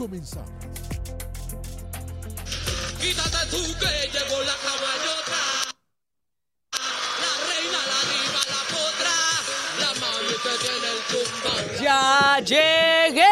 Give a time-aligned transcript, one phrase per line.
[0.00, 0.48] Comenzamos.
[2.98, 5.40] Quítate tú que llegó la caballota.
[7.20, 9.16] La reina, la diva, la potra.
[9.78, 11.82] La mami que tiene el tumbao.
[11.82, 13.29] Ya llegué.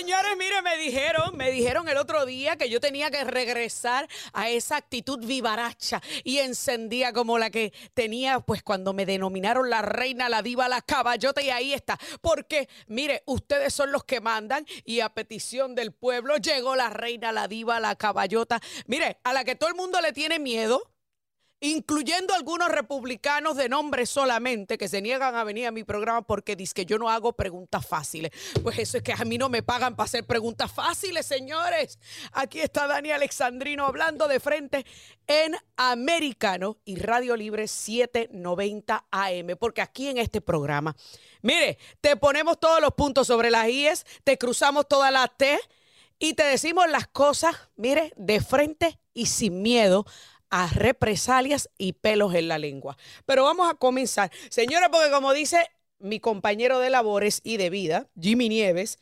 [0.00, 4.48] Señores, mire, me dijeron, me dijeron el otro día que yo tenía que regresar a
[4.48, 10.30] esa actitud vivaracha y encendía como la que tenía pues cuando me denominaron la reina,
[10.30, 11.98] la diva, la caballota y ahí está.
[12.22, 17.30] Porque, mire, ustedes son los que mandan y a petición del pueblo llegó la reina,
[17.30, 18.58] la diva, la caballota.
[18.86, 20.82] Mire, a la que todo el mundo le tiene miedo
[21.60, 26.56] incluyendo algunos republicanos de nombre solamente que se niegan a venir a mi programa porque
[26.56, 28.30] dicen que yo no hago preguntas fáciles.
[28.62, 31.98] Pues eso es que a mí no me pagan para hacer preguntas fáciles, señores.
[32.32, 34.86] Aquí está Dani Alexandrino hablando de frente
[35.26, 40.96] en Americano y Radio Libre 790 AM, porque aquí en este programa,
[41.42, 45.58] mire, te ponemos todos los puntos sobre las IES, te cruzamos todas las T
[46.18, 50.06] y te decimos las cosas, mire, de frente y sin miedo
[50.50, 52.96] a represalias y pelos en la lengua.
[53.26, 54.30] Pero vamos a comenzar.
[54.50, 58.98] Señora, porque como dice mi compañero de labores y de vida, Jimmy Nieves,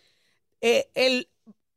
[0.60, 1.28] eh, el,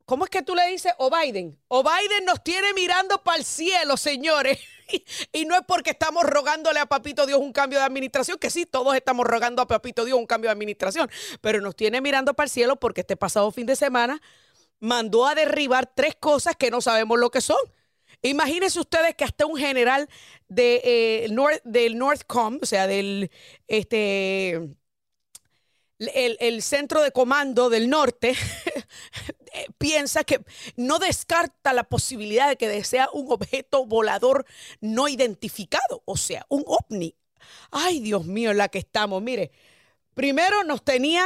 [0.05, 0.93] ¿cómo es que tú le dices?
[0.97, 1.59] O Biden.
[1.67, 4.59] O Biden nos tiene mirando para el cielo, señores.
[5.31, 8.65] Y no es porque estamos rogándole a Papito Dios un cambio de administración, que sí,
[8.65, 12.43] todos estamos rogando a Papito Dios un cambio de administración, pero nos tiene mirando para
[12.43, 14.21] el cielo porque este pasado fin de semana
[14.81, 17.59] mandó a derribar tres cosas que no sabemos lo que son.
[18.21, 20.07] Imagínense ustedes que hasta un general
[20.47, 23.31] de, eh, North, del Northcom, o sea, del
[23.67, 24.75] este,
[25.97, 28.35] el, centro de comando del norte,
[29.77, 30.43] piensa que
[30.75, 34.45] no descarta la posibilidad de que sea un objeto volador
[34.79, 37.15] no identificado, o sea, un ovni.
[37.71, 39.21] Ay, Dios mío, en la que estamos.
[39.21, 39.51] Mire,
[40.13, 41.25] primero nos tenía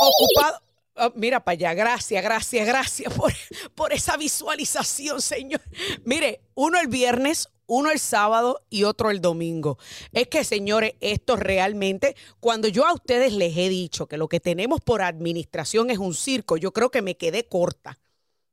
[0.00, 0.62] ocupado.
[1.02, 3.32] Oh, mira para allá, gracias, gracias, gracias por,
[3.74, 5.62] por esa visualización, Señor.
[6.04, 9.78] Mire, uno el viernes, uno el sábado y otro el domingo.
[10.12, 14.40] Es que, señores, esto realmente, cuando yo a ustedes les he dicho que lo que
[14.40, 17.98] tenemos por administración es un circo, yo creo que me quedé corta.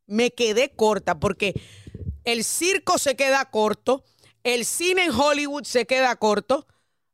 [0.05, 1.59] Me quedé corta porque
[2.23, 4.05] el circo se queda corto,
[4.45, 6.65] el cine en Hollywood se queda corto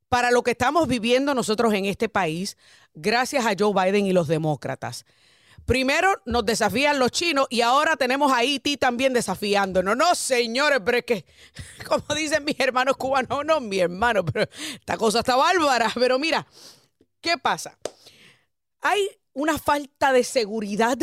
[0.09, 2.56] para lo que estamos viviendo nosotros en este país,
[2.94, 5.06] gracias a Joe Biden y los demócratas.
[5.66, 9.96] Primero nos desafían los chinos y ahora tenemos a Haití también desafiándonos.
[9.96, 11.25] No, señores, pero es que,
[11.88, 15.91] como dicen mis hermanos cubanos, no, mi hermano, pero esta cosa está bárbara.
[15.96, 16.46] Pero mira,
[17.22, 17.78] ¿qué pasa?
[18.81, 20.97] Hay una falta de seguridad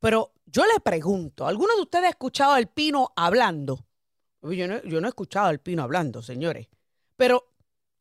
[0.00, 3.84] Pero yo le pregunto, ¿alguno de ustedes ha escuchado al Pino hablando?
[4.42, 6.68] Yo no, yo no he escuchado al Pino hablando, señores.
[7.16, 7.48] Pero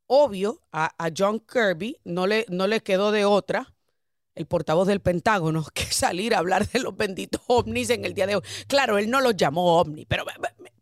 [0.08, 3.75] obvio, a, a John Kirby no le, no le quedó de otra
[4.36, 8.28] el portavoz del Pentágono que salir a hablar de los benditos ovnis en el día
[8.28, 8.44] de hoy.
[8.68, 10.26] Claro, él no los llamó ovni, pero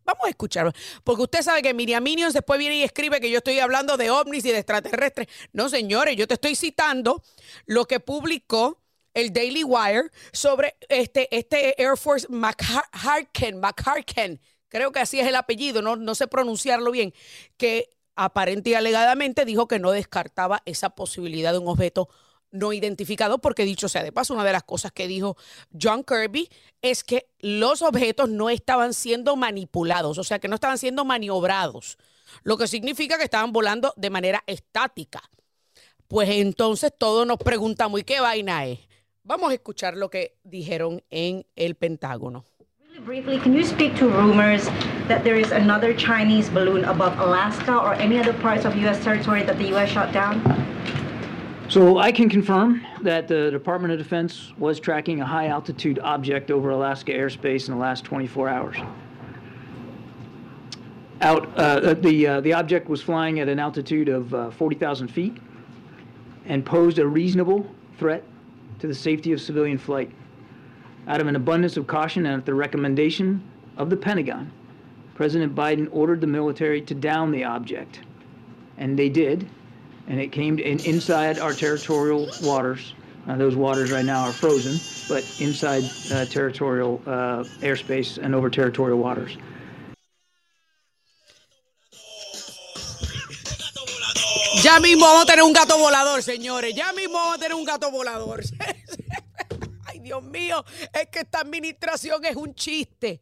[0.04, 0.72] vamos a escucharlo.
[1.04, 4.10] Porque usted sabe que Miriam Minions después viene y escribe que yo estoy hablando de
[4.10, 5.28] ovnis y de extraterrestres.
[5.54, 7.24] No, señores, yo te estoy citando
[7.66, 8.82] lo que publicó
[9.14, 15.36] el Daily Wire sobre este, este Air Force McHarken, McHarken, creo que así es el
[15.36, 17.14] apellido, no, no sé pronunciarlo bien,
[17.58, 22.10] que aparente y alegadamente dijo que no descartaba esa posibilidad de un objeto
[22.54, 25.36] no identificado, porque dicho sea de paso, una de las cosas que dijo
[25.80, 26.50] John Kirby
[26.82, 31.98] es que los objetos no estaban siendo manipulados, o sea, que no estaban siendo maniobrados,
[32.44, 35.22] lo que significa que estaban volando de manera estática.
[36.08, 38.80] Pues entonces todos nos preguntamos, ¿y qué vaina es?
[39.24, 42.46] Vamos a escuchar lo que dijeron en el Pentágono.
[43.06, 44.66] Briefly, can you speak to rumors
[45.08, 49.04] that there is another Chinese balloon above Alaska or any other parts of U.S.
[49.04, 49.90] territory that the U.S.
[49.90, 50.63] shot down?
[51.70, 56.52] So I can confirm that the Department of Defense was tracking a high altitude object
[56.52, 58.78] over Alaska airspace in the last 24 hours.
[61.22, 65.38] Out, uh, the, uh, the object was flying at an altitude of uh, 40,000 feet
[66.46, 67.66] and posed a reasonable
[67.98, 68.24] threat
[68.80, 70.12] to the safety of civilian flight.
[71.08, 73.42] Out of an abundance of caution and at the recommendation
[73.78, 74.52] of the Pentagon,
[75.16, 78.02] President Biden ordered the military to down the object.
[78.78, 79.48] And they did,
[80.08, 82.94] and it came in, inside our territorial waters.
[83.26, 89.00] Those waters right now are frozen, but inside uh, territorial uh, airspace and over territorial
[89.00, 89.38] waters.
[94.62, 96.74] Ya mismo vamos a tener un gato volador, señores.
[96.76, 98.44] Ya mismo vamos a tener un gato volador.
[99.86, 100.64] Ay, Dios mío,
[100.94, 103.22] es que esta administración es un chiste.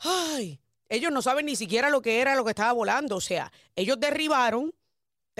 [0.00, 3.16] Ay, ellos no saben ni siquiera lo que era lo que estaba volando.
[3.16, 4.72] O sea, ellos derribaron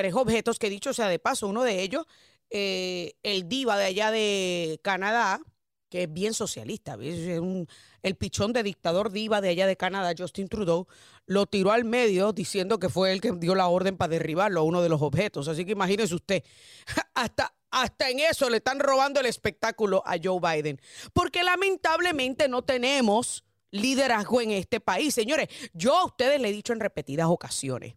[0.01, 2.07] tres objetos que dicho sea de paso, uno de ellos,
[2.49, 5.43] eh, el diva de allá de Canadá,
[5.91, 10.87] que es bien socialista, el pichón de dictador diva de allá de Canadá, Justin Trudeau,
[11.27, 14.81] lo tiró al medio diciendo que fue él que dio la orden para derribarlo, uno
[14.81, 15.49] de los objetos.
[15.49, 16.43] Así que imagínese usted,
[17.15, 20.81] hasta, hasta en eso le están robando el espectáculo a Joe Biden.
[21.13, 25.13] Porque lamentablemente no tenemos liderazgo en este país.
[25.13, 27.97] Señores, yo a ustedes le he dicho en repetidas ocasiones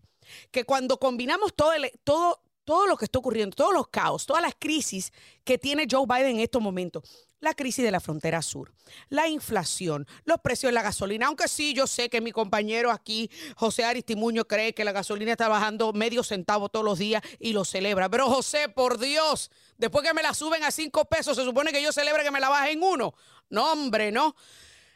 [0.52, 1.72] que cuando combinamos todo,
[2.04, 5.12] todo, todo lo que está ocurriendo, todos los caos, todas las crisis
[5.44, 7.04] que tiene Joe Biden en estos momentos,
[7.40, 8.74] la crisis de la frontera sur,
[9.10, 13.30] la inflación, los precios de la gasolina, aunque sí, yo sé que mi compañero aquí,
[13.58, 17.66] José Aristimuño, cree que la gasolina está bajando medio centavo todos los días y lo
[17.66, 18.10] celebra.
[18.10, 21.84] Pero José, por Dios, después que me la suben a cinco pesos, se supone que
[21.84, 23.14] yo celebre que me la bajen uno.
[23.50, 24.36] No, hombre, no.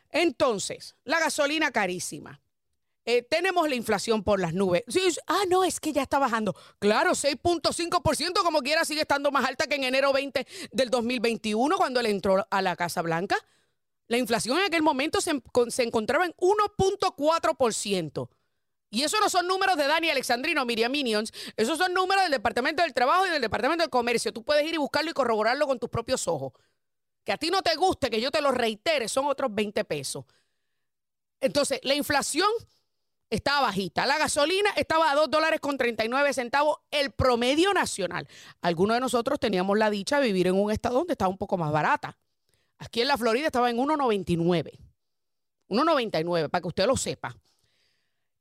[0.10, 2.40] Entonces, la gasolina carísima.
[3.10, 4.84] Eh, tenemos la inflación por las nubes.
[5.28, 6.54] Ah, no, es que ya está bajando.
[6.78, 12.02] Claro, 6.5%, como quiera, sigue estando más alta que en enero 20 del 2021, cuando
[12.02, 13.38] él entró a la Casa Blanca.
[14.08, 18.30] La inflación en aquel momento se, se encontraba en 1.4%.
[18.90, 21.32] Y esos no son números de Dani Alexandrino, Miriam Minions.
[21.56, 24.34] Esos son números del Departamento del Trabajo y del Departamento del Comercio.
[24.34, 26.52] Tú puedes ir y buscarlo y corroborarlo con tus propios ojos.
[27.24, 30.26] Que a ti no te guste, que yo te lo reitere, son otros 20 pesos.
[31.40, 32.50] Entonces, la inflación
[33.30, 34.06] estaba bajita.
[34.06, 38.28] La gasolina estaba a 2 dólares con 39 centavos, el promedio nacional.
[38.62, 41.58] Algunos de nosotros teníamos la dicha de vivir en un estado donde estaba un poco
[41.58, 42.18] más barata.
[42.80, 44.80] Aquí en la Florida estaba en 1.99.
[45.70, 47.36] 1.99, para que usted lo sepa.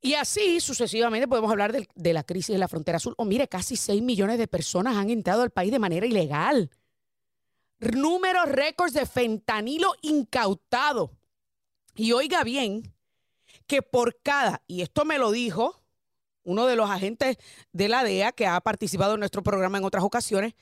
[0.00, 3.14] Y así sucesivamente podemos hablar de, la crisis de la frontera sur.
[3.18, 6.70] O mire, casi 6 millones de personas han entrado al país de manera ilegal.
[7.80, 11.10] Números récords de fentanilo incautado.
[11.96, 12.94] Y oiga bien,
[13.66, 15.82] que por cada, y esto me lo dijo
[16.44, 17.38] uno de los agentes
[17.72, 20.54] de la DEA que ha participado en nuestro programa en otras ocasiones,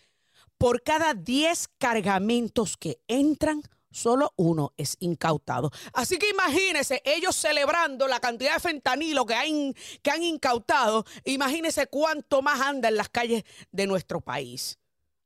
[0.56, 5.70] por cada 10 cargamentos que entran, solo uno es incautado.
[5.92, 11.86] Así que imagínense, ellos celebrando la cantidad de fentanilo que, han- que han incautado, imagínense
[11.86, 14.78] cuánto más anda en las calles de nuestro país.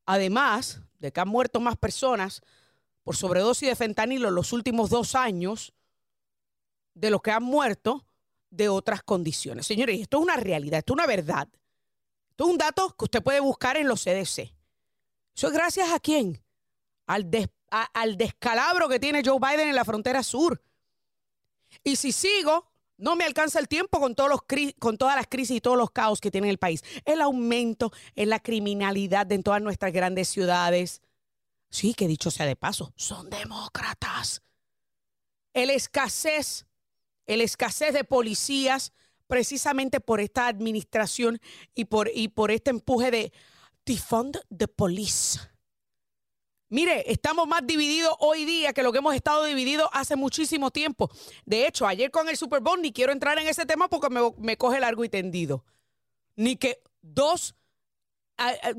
[0.06, 2.42] Además de que han muerto más personas
[3.04, 5.72] por sobredosis de fentanilo en los últimos dos años,
[6.98, 8.04] de los que han muerto
[8.50, 9.66] de otras condiciones.
[9.66, 11.48] Señores, esto es una realidad, esto es una verdad.
[12.30, 14.52] Esto es un dato que usted puede buscar en los CDC.
[15.34, 16.42] Eso es gracias a quién?
[17.06, 17.28] Al,
[17.70, 20.62] al descalabro que tiene Joe Biden en la frontera sur.
[21.84, 24.40] Y si sigo, no me alcanza el tiempo con, todos los
[24.78, 26.82] con todas las crisis y todos los caos que tiene el país.
[27.04, 31.02] El aumento en la criminalidad en todas nuestras grandes ciudades.
[31.70, 34.42] Sí, que dicho sea de paso, son demócratas.
[35.52, 36.67] El escasez
[37.28, 38.92] el escasez de policías
[39.28, 41.40] precisamente por esta administración
[41.74, 43.32] y por, y por este empuje de
[43.86, 45.38] defund the police.
[46.70, 51.10] Mire, estamos más divididos hoy día que lo que hemos estado divididos hace muchísimo tiempo.
[51.46, 54.20] De hecho, ayer con el Super Bowl, ni quiero entrar en ese tema porque me,
[54.38, 55.64] me coge largo y tendido.
[56.36, 57.54] Ni que dos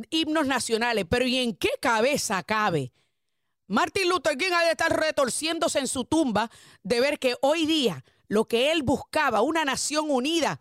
[0.09, 2.91] himnos nacionales, pero ¿y en qué cabeza cabe?
[3.67, 6.49] Martin Luther King ha de estar retorciéndose en su tumba
[6.81, 10.59] de ver que hoy día lo que él buscaba, una nación unida,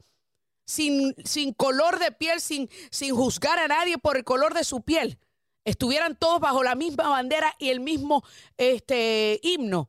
[0.64, 4.82] sin, sin color de piel, sin, sin juzgar a nadie por el color de su
[4.82, 5.18] piel,
[5.64, 8.25] estuvieran todos bajo la misma bandera y el mismo
[8.56, 9.88] este, himno,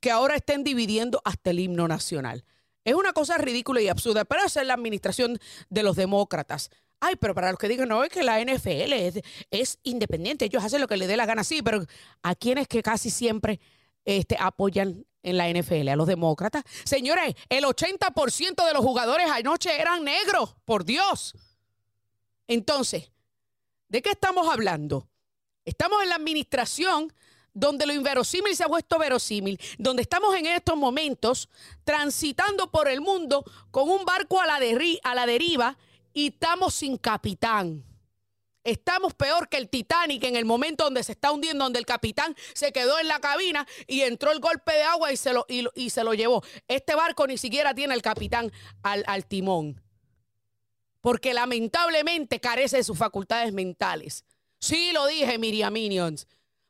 [0.00, 2.44] que ahora estén dividiendo hasta el himno nacional.
[2.84, 5.38] Es una cosa ridícula y absurda, pero esa es la administración
[5.68, 6.70] de los demócratas.
[7.00, 10.64] Ay, pero para los que digan, no, es que la NFL es, es independiente, ellos
[10.64, 11.84] hacen lo que les dé la gana, sí, pero
[12.22, 13.60] a quienes que casi siempre
[14.04, 16.64] este, apoyan en la NFL, a los demócratas.
[16.84, 21.34] Señores, el 80% de los jugadores anoche eran negros, por Dios.
[22.46, 23.10] Entonces,
[23.88, 25.08] ¿de qué estamos hablando?
[25.64, 27.12] Estamos en la administración
[27.52, 31.48] donde lo inverosímil se ha puesto verosímil, donde estamos en estos momentos
[31.84, 34.60] transitando por el mundo con un barco a la,
[35.02, 35.76] a la deriva
[36.12, 37.84] y estamos sin capitán.
[38.68, 42.36] Estamos peor que el Titanic en el momento donde se está hundiendo, donde el capitán
[42.52, 45.88] se quedó en la cabina y entró el golpe de agua y se lo, y
[45.88, 46.44] se lo llevó.
[46.68, 49.82] Este barco ni siquiera tiene el capitán al, al timón.
[51.00, 54.26] Porque lamentablemente carece de sus facultades mentales.
[54.60, 56.26] Sí lo dije, Miriam Minions.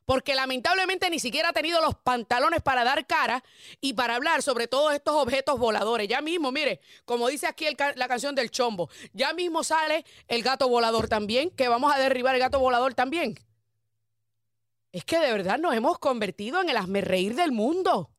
[0.09, 3.43] Porque lamentablemente ni siquiera ha tenido los pantalones para dar cara
[3.79, 6.07] y para hablar sobre todos estos objetos voladores.
[6.07, 10.67] Ya mismo, mire, como dice aquí la canción del chombo, ya mismo sale el gato
[10.67, 13.37] volador también, que vamos a derribar el gato volador también.
[14.91, 18.09] Es que de verdad nos hemos convertido en el asmerreír del mundo.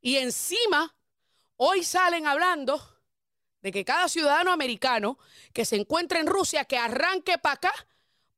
[0.00, 0.96] Y encima,
[1.56, 2.80] hoy salen hablando
[3.60, 5.18] de que cada ciudadano americano
[5.52, 7.87] que se encuentre en Rusia, que arranque para acá,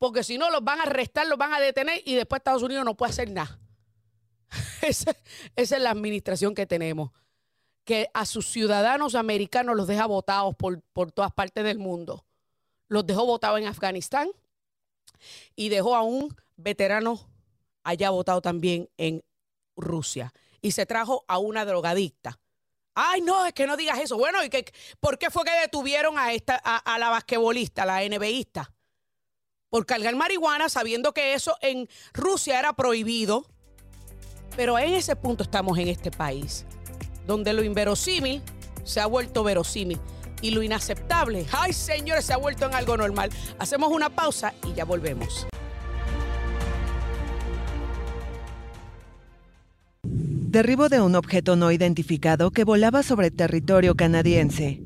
[0.00, 2.86] porque si no los van a arrestar, los van a detener y después Estados Unidos
[2.86, 3.60] no puede hacer nada.
[4.80, 5.14] Esa,
[5.54, 7.10] es la administración que tenemos,
[7.84, 12.24] que a sus ciudadanos americanos los deja votados por, por todas partes del mundo.
[12.88, 14.30] Los dejó votados en Afganistán
[15.54, 17.20] y dejó a un veterano
[17.84, 19.22] allá votado también en
[19.76, 20.32] Rusia.
[20.62, 22.40] Y se trajo a una drogadicta.
[22.94, 24.16] Ay, no, es que no digas eso.
[24.16, 24.64] Bueno, ¿y qué,
[24.98, 28.72] por qué fue que detuvieron a, esta, a, a la basquetbolista, la NBAista?
[29.70, 33.46] Por cargar marihuana, sabiendo que eso en Rusia era prohibido.
[34.56, 36.66] Pero en ese punto estamos en este país,
[37.26, 38.42] donde lo inverosímil
[38.82, 40.00] se ha vuelto verosímil
[40.42, 43.30] y lo inaceptable, ay señores, se ha vuelto en algo normal.
[43.58, 45.46] Hacemos una pausa y ya volvemos.
[50.02, 54.82] Derribo de un objeto no identificado que volaba sobre territorio canadiense.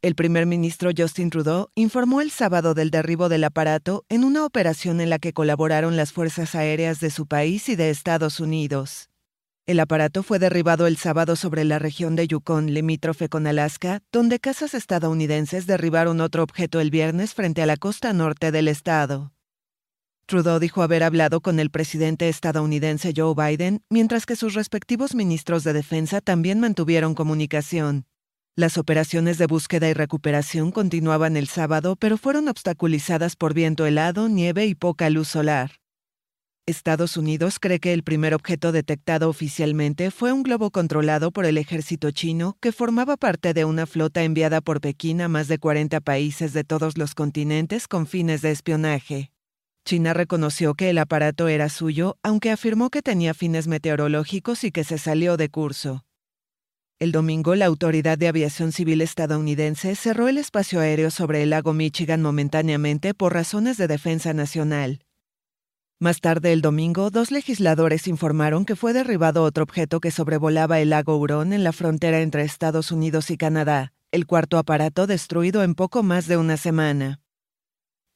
[0.00, 5.00] El primer ministro Justin Trudeau informó el sábado del derribo del aparato en una operación
[5.00, 9.10] en la que colaboraron las fuerzas aéreas de su país y de Estados Unidos.
[9.66, 14.38] El aparato fue derribado el sábado sobre la región de Yukon, limítrofe con Alaska, donde
[14.38, 19.32] cazas estadounidenses derribaron otro objeto el viernes frente a la costa norte del estado.
[20.26, 25.64] Trudeau dijo haber hablado con el presidente estadounidense Joe Biden, mientras que sus respectivos ministros
[25.64, 28.06] de defensa también mantuvieron comunicación.
[28.58, 34.28] Las operaciones de búsqueda y recuperación continuaban el sábado, pero fueron obstaculizadas por viento helado,
[34.28, 35.76] nieve y poca luz solar.
[36.66, 41.56] Estados Unidos cree que el primer objeto detectado oficialmente fue un globo controlado por el
[41.56, 46.00] ejército chino que formaba parte de una flota enviada por Pekín a más de 40
[46.00, 49.30] países de todos los continentes con fines de espionaje.
[49.84, 54.82] China reconoció que el aparato era suyo, aunque afirmó que tenía fines meteorológicos y que
[54.82, 56.07] se salió de curso.
[57.00, 61.72] El domingo, la Autoridad de Aviación Civil estadounidense cerró el espacio aéreo sobre el lago
[61.72, 65.04] Michigan momentáneamente por razones de defensa nacional.
[66.00, 70.90] Más tarde el domingo, dos legisladores informaron que fue derribado otro objeto que sobrevolaba el
[70.90, 75.76] lago Hurón en la frontera entre Estados Unidos y Canadá, el cuarto aparato destruido en
[75.76, 77.20] poco más de una semana.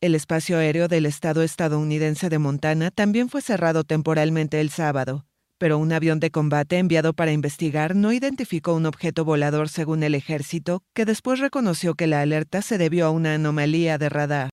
[0.00, 5.24] El espacio aéreo del estado estadounidense de Montana también fue cerrado temporalmente el sábado,
[5.62, 10.16] pero un avión de combate enviado para investigar no identificó un objeto volador según el
[10.16, 14.50] ejército, que después reconoció que la alerta se debió a una anomalía de radar.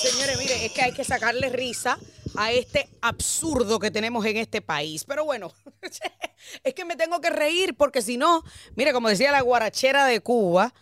[0.00, 1.98] Señores, mire, es que hay que sacarle risa
[2.34, 5.04] a este absurdo que tenemos en este país.
[5.04, 5.52] Pero bueno,
[6.64, 8.42] es que me tengo que reír porque si no,
[8.74, 10.72] mire, como decía la guarachera de Cuba,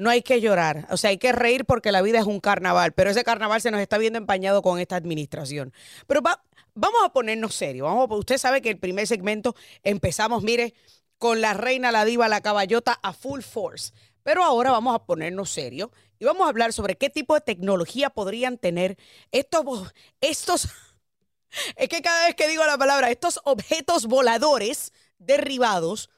[0.00, 0.86] no hay que llorar.
[0.90, 3.70] O sea, hay que reír porque la vida es un carnaval, pero ese carnaval se
[3.70, 5.72] nos está viendo empañado con esta administración.
[6.06, 6.42] Pero va-
[6.74, 7.86] vamos a ponernos serios.
[7.86, 10.72] Vamos usted sabe que el primer segmento empezamos, mire,
[11.18, 13.92] con la reina, la diva, la caballota a full force.
[14.22, 18.08] Pero ahora vamos a ponernos serios y vamos a hablar sobre qué tipo de tecnología
[18.10, 18.96] podrían tener
[19.32, 19.92] estos,
[20.22, 20.68] estos,
[21.76, 26.08] es que cada vez que digo la palabra, estos objetos voladores derribados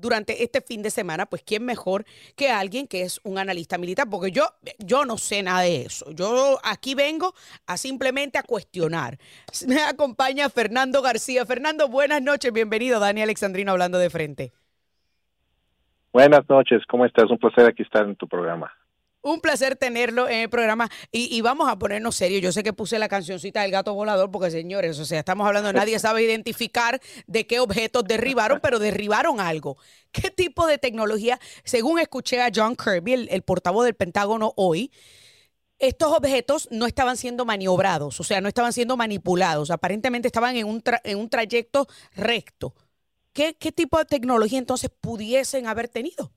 [0.00, 2.04] durante este fin de semana, pues quién mejor
[2.36, 4.44] que alguien que es un analista militar, porque yo,
[4.78, 6.10] yo no sé nada de eso.
[6.12, 7.34] Yo aquí vengo
[7.66, 9.18] a simplemente a cuestionar.
[9.66, 11.46] Me acompaña Fernando García.
[11.46, 13.00] Fernando, buenas noches, bienvenido.
[13.00, 14.52] Dani Alexandrino hablando de frente.
[16.12, 17.30] Buenas noches, ¿cómo estás?
[17.30, 18.72] Un placer aquí estar en tu programa.
[19.22, 22.40] Un placer tenerlo en el programa y, y vamos a ponernos serios.
[22.42, 25.72] Yo sé que puse la cancioncita del gato volador porque, señores, o sea, estamos hablando,
[25.74, 29.76] nadie sabe identificar de qué objetos derribaron, pero derribaron algo.
[30.10, 31.38] ¿Qué tipo de tecnología?
[31.64, 34.90] Según escuché a John Kirby, el, el portavoz del Pentágono hoy,
[35.78, 39.70] estos objetos no estaban siendo maniobrados, o sea, no estaban siendo manipulados.
[39.70, 42.74] Aparentemente estaban en un, tra- en un trayecto recto.
[43.32, 46.32] ¿Qué, ¿Qué tipo de tecnología entonces pudiesen haber tenido?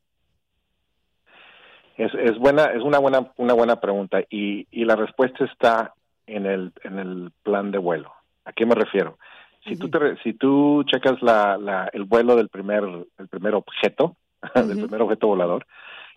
[1.98, 5.94] Es, es buena, es una buena, una buena pregunta y, y la respuesta está
[6.26, 8.12] en el, en el plan de vuelo.
[8.46, 9.18] ¿A qué me refiero?
[9.66, 13.54] Si tú te, re- si tú checas la, la, el vuelo del primer, el primer
[13.56, 14.16] objeto,
[14.56, 15.66] del primer objeto volador,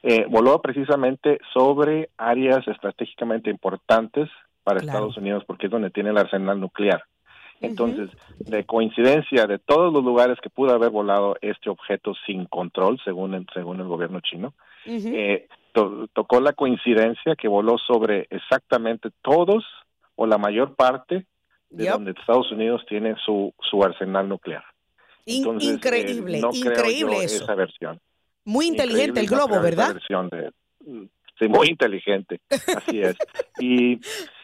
[0.02, 4.28] eh, voló precisamente sobre áreas estratégicamente importantes
[4.64, 4.98] para Claro.
[4.98, 7.04] Estados Unidos porque es donde tiene el arsenal nuclear.
[7.60, 12.98] Entonces, de coincidencia de todos los lugares que pudo haber volado este objeto sin control,
[13.04, 14.52] según el, según el gobierno chino,
[14.84, 19.64] eh, to- tocó la coincidencia que voló sobre exactamente todos
[20.14, 21.26] o la mayor parte
[21.70, 21.92] de Yep.
[21.92, 24.64] donde Estados Unidos tiene su, su arsenal nuclear.
[25.26, 27.44] In- Entonces, eh, increíble, creo increíble yo eso.
[27.44, 28.00] esa versión.
[28.44, 29.92] Muy inteligente Increíble, el globo, ¿verdad?
[29.94, 30.50] versión de-
[31.38, 32.40] sí, muy inteligente,
[32.76, 33.16] así es.
[33.58, 33.94] Y,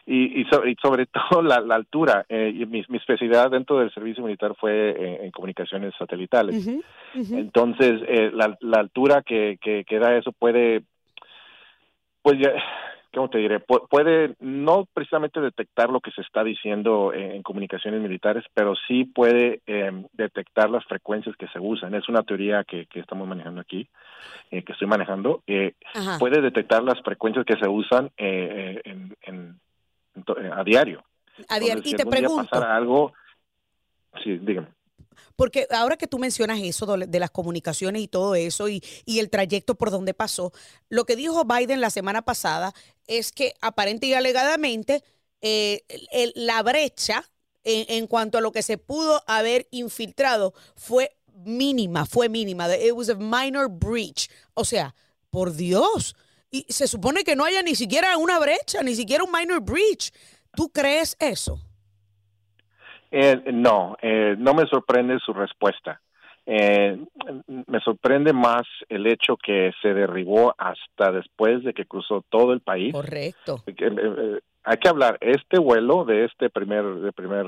[0.04, 2.26] y, y, so- y sobre todo la, la altura.
[2.28, 6.68] eh, y mi, mi especialidad dentro del servicio militar fue en, en comunicaciones satelitales.
[7.14, 10.82] Entonces, eh, la, la altura que, que, que da eso puede,
[12.22, 12.52] pues ya,
[13.12, 13.60] ¿cómo te diré?
[13.64, 18.74] Pu- puede no precisamente detectar lo que se está diciendo en, en comunicaciones militares, pero
[18.88, 21.94] sí puede eh, detectar las frecuencias que se usan.
[21.94, 23.88] Es una teoría que, que estamos manejando aquí,
[24.50, 25.42] eh, que estoy manejando.
[25.46, 25.74] Eh,
[26.18, 29.60] puede detectar las frecuencias que se usan eh, eh, en, en-
[30.52, 31.02] a diario.
[31.48, 31.82] A diario.
[31.82, 33.12] Entonces, Y si te pregunto, pasara algo,
[34.22, 34.68] sí, dígame.
[35.36, 39.74] Porque ahora que tú mencionas eso de, las comunicaciones y todo eso y, el trayecto
[39.76, 40.52] por donde pasó,
[40.88, 42.74] lo que dijo Biden la semana pasada
[43.06, 45.04] es que aparente y alegadamente
[45.40, 45.82] eh,
[46.34, 47.30] la brecha
[47.64, 52.68] en, en cuanto a lo que se pudo haber infiltrado fue mínima, fue mínima.
[52.74, 54.28] It was a minor breach.
[54.54, 54.94] O sea,
[55.30, 56.14] por Dios.
[56.50, 60.12] Y se supone que no haya ni siquiera una brecha, ni siquiera un minor breach.
[60.54, 61.58] ¿Tú crees eso?
[63.12, 66.00] Eh, no, eh, no me sorprende su respuesta.
[66.44, 66.98] Eh,
[67.46, 72.60] me sorprende más el hecho que se derribó hasta después de que cruzó todo el
[72.60, 72.92] país.
[72.92, 73.58] Correcto.
[73.66, 77.44] Eh, eh, eh, hay que hablar, este vuelo de este primer, de primer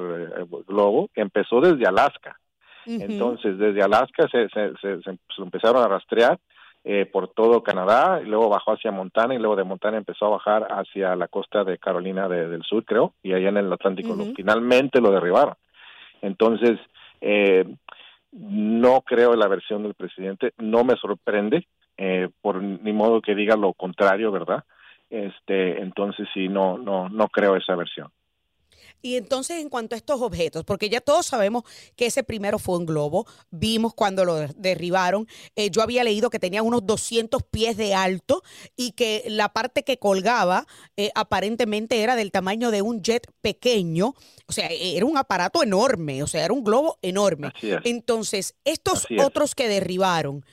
[0.68, 2.38] globo empezó desde Alaska.
[2.87, 6.38] Entonces, desde Alaska se, se, se- empezaron a rastrear
[6.84, 10.30] eh, por todo Canadá, y luego bajó hacia Montana, y luego de Montana empezó a
[10.36, 14.14] bajar hacia la costa de Carolina de- del Sur, creo, y allá en el Atlántico
[14.36, 15.54] finalmente lo derribaron.
[16.20, 16.78] Entonces,
[17.20, 17.64] eh,
[18.32, 23.34] no creo en la versión del presidente, no me sorprende, eh, por ni modo que
[23.34, 24.64] diga lo contrario, ¿verdad?
[25.10, 28.08] Este, entonces sí, no, no, no creo esa versión.
[29.04, 32.78] Y entonces, en cuanto a estos objetos, porque ya todos sabemos que ese primero fue
[32.78, 37.76] un globo, vimos cuando lo derribaron, eh, yo había leído que tenía unos 200 pies
[37.76, 38.42] de alto
[38.76, 44.14] y que la parte que colgaba eh, aparentemente era del tamaño de un jet pequeño,
[44.46, 47.52] o sea, era un aparato enorme, o sea, era un globo enorme.
[47.85, 49.22] Entonces, estos es.
[49.22, 50.46] otros que derribaron,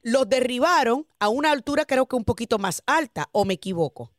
[0.00, 4.12] los derribaron a una altura creo que un poquito más alta, ¿o me equivoco?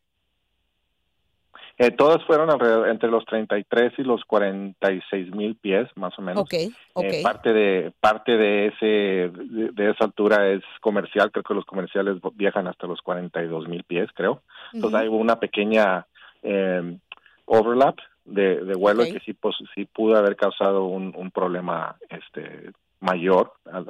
[1.84, 6.44] Eh, todas fueron alrededor, entre los 33 y los 46 mil pies, más o menos.
[6.44, 6.54] Ok,
[6.94, 7.04] ok.
[7.06, 11.66] Eh, parte de parte de ese de, de esa altura es comercial creo que los
[11.66, 16.06] comerciales viajan hasta los 42 mil pies creo entonces hay una pequeña
[16.44, 16.98] eh,
[17.46, 19.14] overlap de, de vuelo Ok.
[19.14, 23.86] que sí pues, sí pudo haber causado un, un problema este mayor al,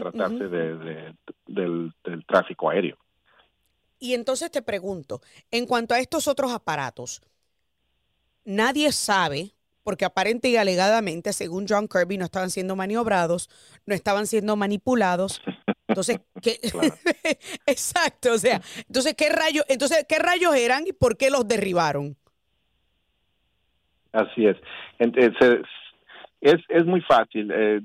[0.00, 1.14] tratarse de, de-
[1.46, 2.96] del, del tráfico aéreo
[3.98, 7.20] Y entonces te pregunto, en cuanto a estos otros aparatos,
[8.44, 9.52] nadie sabe,
[9.82, 13.50] porque aparente y alegadamente, según John Kirby, no estaban siendo maniobrados,
[13.86, 15.42] no estaban siendo manipulados.
[15.88, 16.58] Entonces, ¿qué?
[16.70, 16.94] Claro.
[17.66, 22.16] Exacto, o sea, entonces ¿qué rayos, entonces qué rayos eran y por qué los derribaron?
[24.12, 24.56] Así es.
[24.98, 25.60] Entonces,
[26.40, 27.50] es, es muy fácil.
[27.52, 27.80] eh,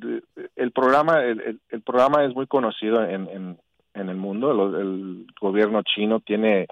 [0.55, 3.59] el programa el, el- el programa es muy conocido en, en,
[3.95, 4.53] en el mundo.
[4.53, 6.67] Lo- el gobierno chino tiene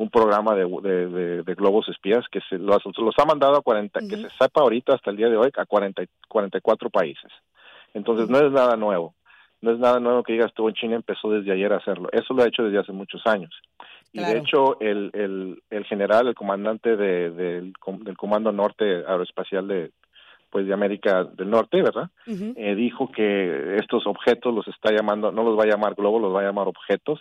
[0.00, 3.62] un programa de, de, de- de globos espías que se los, los ha mandado a
[3.62, 7.30] 40, que se sepa ahorita hasta el día de hoy, a 40, y- 44 países.
[7.92, 9.14] Entonces, no es nada nuevo.
[9.60, 12.08] No es nada nuevo que digas tú en China empezó desde ayer a hacerlo.
[12.12, 13.50] Eso lo ha hecho desde hace muchos años.
[14.12, 19.68] Y de hecho, el, el, el general, el comandante de, del, del Comando Norte Aeroespacial
[19.68, 19.90] de,
[20.48, 22.08] pues, de América del Norte, ¿verdad?
[22.56, 26.34] Eh, dijo que estos objetos los está llamando, no los va a llamar globos, los
[26.34, 27.20] va a llamar objetos,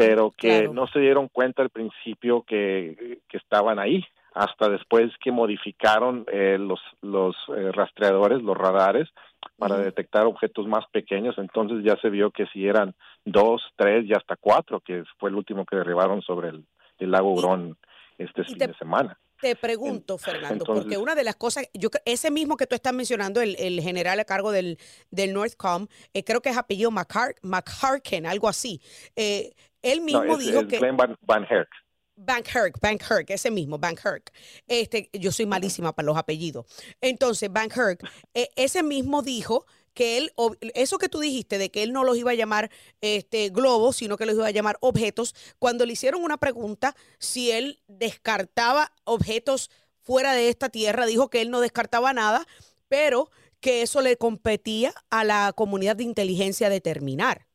[0.00, 0.72] pero que Claro.
[0.72, 6.56] no se dieron cuenta al principio que, que estaban ahí, hasta después que modificaron eh,
[6.58, 9.08] los, los eh, rastreadores, los radares,
[9.56, 14.12] para detectar objetos más pequeños, entonces ya se vio que si eran dos, tres y
[14.12, 16.64] hasta cuatro, que fue el último que derribaron sobre el,
[16.98, 17.76] el lago Hurón
[18.18, 19.18] este fin te- de semana.
[19.40, 23.40] Te pregunto, Fernando, porque una de las cosas, yo ese mismo que tú estás mencionando,
[23.40, 24.76] el, el general a cargo del,
[25.10, 28.82] del Northcom, eh, creo que es apellido McHar- McHarken, algo así.
[29.16, 31.68] eh, él No, mismo es, dijo es que Glenn Van, Van Herk.
[32.16, 34.30] Bank Herc, Bank Herc, ese mismo, Bank Herc.
[34.68, 36.66] Este, yo soy malísima para los apellidos.
[37.00, 39.64] Entonces, Bank Herc, eh, ese mismo dijo
[39.94, 40.32] que él,
[40.74, 44.16] eso que tú dijiste de que él no los iba a llamar este, globos, sino
[44.16, 49.70] que los iba a llamar objetos, cuando le hicieron una pregunta si él descartaba objetos
[50.00, 52.46] fuera de esta tierra, dijo que él no descartaba nada,
[52.88, 57.46] pero que eso le competía a la comunidad de inteligencia determinar.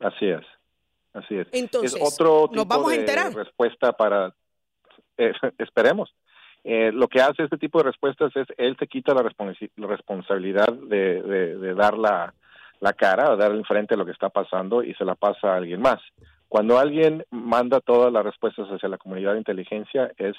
[0.00, 0.44] Así es,
[1.14, 1.48] así es.
[1.52, 3.34] Entonces, es otro tipo nos vamos a de enterar.
[3.34, 4.34] respuesta para,
[5.16, 6.14] eh, esperemos.
[6.64, 9.22] Eh, lo que hace este tipo de respuestas es, él se quita la,
[9.76, 12.34] responsabilidad de, de- de dar la,
[12.80, 15.52] la cara, o dar el frente a lo que está pasando y se la pasa
[15.52, 16.00] a alguien más.
[16.48, 20.36] Cuando alguien manda todas las respuestas hacia la comunidad de inteligencia es,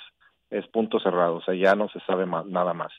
[0.50, 2.91] es punto cerrado, o sea, ya no se sabe ma- nada más.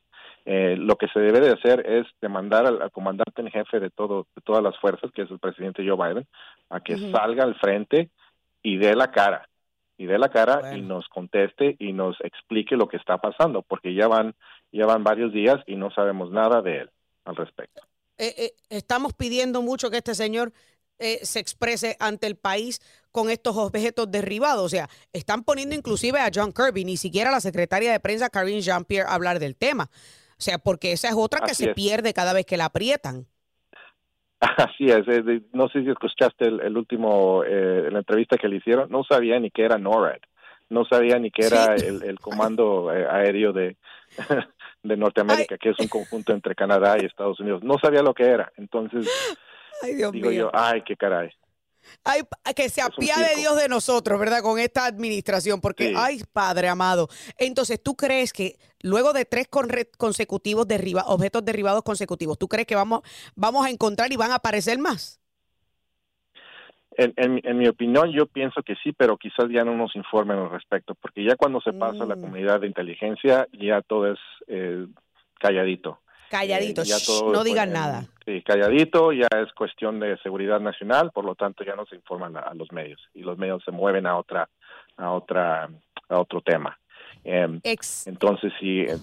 [0.45, 3.91] Eh, lo que se debe de hacer es demandar al, al comandante en jefe de
[3.91, 6.27] todo de todas las fuerzas, que es el presidente Joe Biden,
[6.71, 8.11] a que salga al frente
[8.63, 9.49] y dé la cara
[9.99, 13.95] y dé la cara y nos conteste y nos explique lo que está pasando, porque
[13.95, 14.35] ya van
[14.73, 16.91] ya van varios días y no sabemos nada de él
[17.25, 17.83] al respecto.
[18.17, 20.53] Eh, eh, estamos pidiendo mucho que este señor
[20.99, 22.81] eh, se exprese ante el país
[23.13, 24.65] con estos objetos derribados.
[24.65, 28.31] O sea, están poniendo inclusive a John Kirby, ni siquiera a la secretaria de prensa
[28.31, 29.91] Karine Jean-Pierre a hablar del tema.
[30.39, 31.75] O sea, porque esa es otra que Así se es.
[31.75, 33.27] pierde cada vez que la aprietan.
[34.41, 35.05] Así es,
[35.53, 39.41] no sé si escuchaste el, el último, eh, la entrevista que le hicieron, no sabía
[39.41, 40.21] ni que era NORAD,
[40.71, 41.87] no sabía ni que era Sí.
[41.87, 43.77] el, el comando eh, aéreo de,
[44.85, 48.25] de Norteamérica, que es un conjunto entre Canadá y Estados Unidos, no sabía lo que
[48.27, 49.09] era, entonces
[49.83, 50.43] Ay, Dios digo mío.
[50.43, 51.31] yo, ay, qué caray.
[52.05, 52.23] Ay,
[52.55, 53.37] que se apiade.
[53.37, 54.43] Dios de nosotros, ¿verdad?
[54.43, 55.95] Con esta administración, porque, Sí.
[55.97, 57.09] ay, Padre amado.
[57.37, 59.49] Entonces, ¿tú crees que luego de tres
[59.97, 63.03] consecutivos derriba objetos derribados consecutivos, ¿tú crees que vamos,
[63.35, 65.21] vamos a encontrar y van a aparecer más?
[66.97, 70.37] En, en, en mi opinión, yo pienso que sí, pero quizás ya no nos informen
[70.39, 72.21] al respecto, porque ya cuando se pasa a la Mm.
[72.21, 74.85] comunidad de inteligencia, ya todo es eh,
[75.39, 76.01] calladito.
[76.31, 78.05] Calladito, Eh, todo, no digan nada.
[78.25, 82.37] Sí, calladito, ya es cuestión de seguridad nacional, por lo tanto ya no se informan
[82.37, 84.49] a, a los medios y los medios se mueven a otra,
[84.97, 85.69] a otra,
[86.09, 86.79] a otro tema.
[87.25, 88.97] Em, Ex, entonces sí, eh,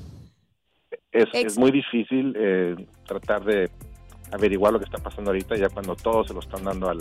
[1.12, 3.70] es, Ex- es muy difícil eh, tratar de
[4.32, 7.00] averiguar lo que está pasando ahorita ya cuando todos se lo están dando al,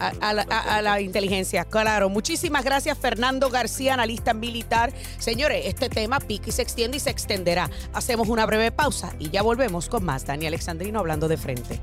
[0.00, 2.08] a, la inteligencia, claro.
[2.08, 4.92] Muchísimas gracias, Fernando García, analista militar.
[5.18, 7.70] Señores, este tema pica y se extiende y se extenderá.
[7.92, 10.26] Hacemos una breve pausa y ya volvemos con más.
[10.26, 11.80] Dani Alexandrino hablando de frente.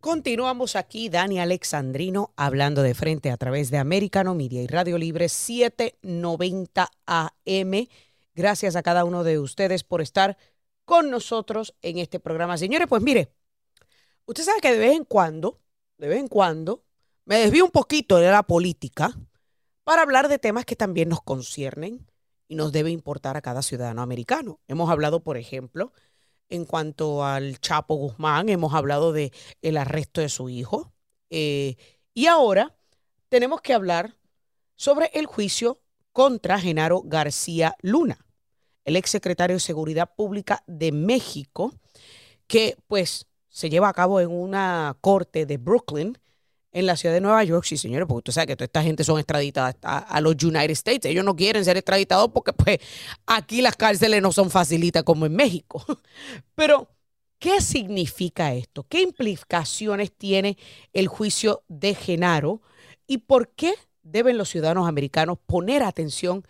[0.00, 5.30] Continuamos aquí, Dani Alexandrino, hablando de frente a través de Americano Media y Radio Libre
[5.30, 7.88] 790 AM.
[8.34, 10.36] Gracias a cada uno de ustedes por estar
[10.84, 12.58] con nosotros en este programa.
[12.58, 13.30] Señores, pues mire,
[14.26, 15.60] usted sabe que de vez en cuando,
[15.98, 16.84] de vez en cuando,
[17.24, 19.14] me desvío un poquito de la política
[19.84, 22.06] para hablar de temas que también nos conciernen
[22.48, 24.60] y nos debe importar a cada ciudadano americano.
[24.68, 25.92] Hemos hablado, por ejemplo,
[26.48, 29.32] en cuanto al Chapo Guzmán, hemos hablado de
[29.62, 30.92] el arresto de su hijo.
[31.30, 31.76] eh,
[32.16, 32.76] y ahora
[33.28, 34.16] tenemos que hablar
[34.76, 35.80] sobre el juicio
[36.12, 38.24] contra Genaro García Luna,
[38.84, 41.74] el exsecretario de Seguridad Pública de México,
[42.46, 46.18] que pues se lleva a cabo en una corte de Brooklyn,
[46.72, 49.04] en la ciudad de Nueva York, sí señores, porque usted sabe que toda esta gente
[49.04, 51.04] son extraditadas a, los United States.
[51.04, 52.78] Ellos no quieren ser extraditados porque pues
[53.26, 55.84] aquí las cárceles no son facilitas como en México.
[56.56, 56.88] Pero,
[57.38, 58.84] ¿qué significa esto?
[58.88, 60.58] ¿Qué implicaciones tiene
[60.92, 62.60] el juicio de Genaro?
[63.06, 66.44] ¿Y por qué deben los ciudadanos americanos poner atención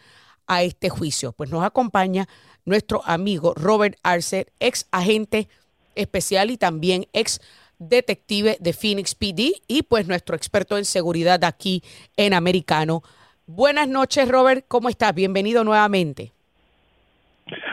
[0.46, 1.32] a este juicio?
[1.32, 2.26] Pues nos acompaña
[2.64, 5.50] nuestro amigo Robert Arce, ex agente
[5.96, 7.40] especial y también ex
[7.78, 11.82] detective de Phoenix PD y pues nuestro experto en seguridad aquí
[12.16, 13.02] en Americano.
[13.46, 14.64] Buenas noches, Robert.
[14.68, 15.14] ¿Cómo estás?
[15.14, 16.32] Bienvenido nuevamente.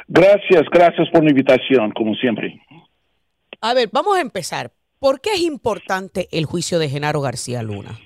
[0.07, 2.62] Gracias, gracias por la invitación, como siempre.
[3.62, 4.71] A ver, vamos a empezar.
[4.99, 7.97] ¿Por qué es importante el juicio de Genaro García Luna?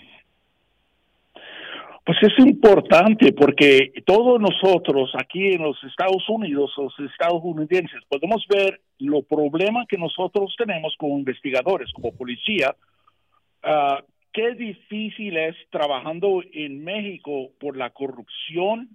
[2.05, 8.79] Pues es importante porque todos nosotros aquí en los Estados Unidos, los estadounidenses, podemos ver
[8.99, 12.75] lo problema que nosotros tenemos como investigadores, como policía,
[13.63, 18.89] ah, qué difícil es trabajando en México por la corrupción,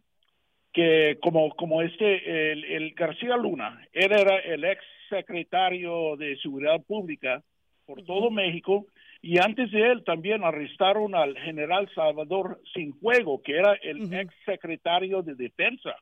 [0.73, 6.81] que como, como este, el, el García Luna, él era el ex secretario de Seguridad
[6.87, 7.43] Pública
[7.87, 8.87] por todo México,
[9.23, 14.15] y antes de él también arrestaron al general Salvador Sinjuego, que era el Ujú.
[14.15, 15.95] ex secretario de Defensa.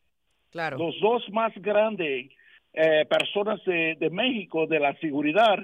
[0.51, 0.79] Claro.
[0.79, 2.31] Los dos más grandes
[2.73, 5.59] eh, personas de, de México de la seguridad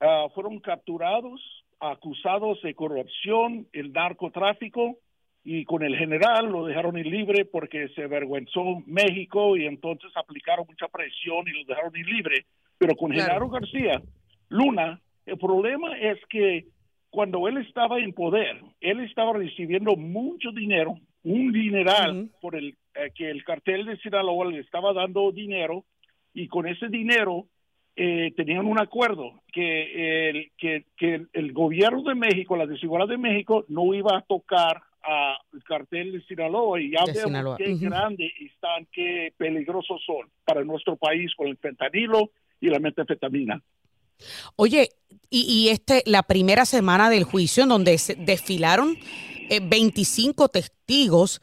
[0.00, 1.40] ah, fueron capturados,
[1.80, 4.98] acusados de corrupción, el narcotráfico,
[5.42, 10.66] y con el general lo dejaron ir libre porque se avergüenzó México y entonces aplicaron
[10.68, 12.44] mucha presión y lo dejaron ir libre.
[12.76, 13.26] Pero con Claro.
[13.26, 14.02] Genaro García
[14.50, 16.66] Luna, el problema es que
[17.10, 23.10] cuando él estaba en poder, él estaba recibiendo mucho dinero un dineral por el eh,
[23.14, 25.84] que el cartel de Sinaloa le estaba dando dinero
[26.32, 27.46] y con ese dinero
[27.96, 33.18] eh, tenían un acuerdo que el, que, que el, gobierno de México, la desigualdad de
[33.18, 37.72] México, no iba a tocar al cartel de Sinaloa y ya De vemos Sinaloa, qué
[37.72, 37.84] ujú.
[37.84, 43.60] grande están, qué peligrosos son para nuestro país con el fentanilo y la metanfetamina.
[44.56, 44.90] Oye,
[45.30, 48.98] y, este, la primera semana del juicio en donde se desfilaron
[49.48, 51.40] eh, 25 testigos,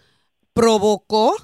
[0.53, 1.35] provocó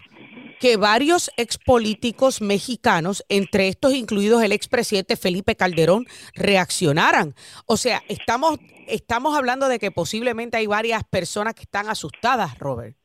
[0.60, 7.36] que varios expolíticos mexicanos, entre estos incluidos el expresidente Felipe Calderón, reaccionaran.
[7.66, 12.96] O sea, estamos, estamos hablando de que posiblemente hay varias personas que están asustadas, Robert.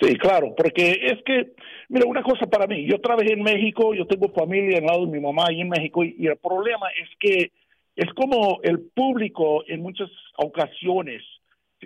[0.00, 1.54] Sí, claro, porque es que,
[1.88, 5.12] mira, una cosa para mí, yo trabajé en México, yo tengo familia al lado de
[5.12, 7.50] mi mamá ahí en México y, y el problema es que
[7.96, 11.22] es como el público en muchas ocasiones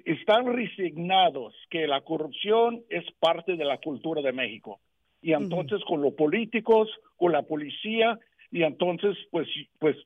[0.05, 4.81] están resignados que la corrupción es parte de la cultura de México.
[5.23, 8.19] Y entonces con los políticos, con la policía,
[8.51, 9.47] y entonces pues
[9.79, 9.97] pues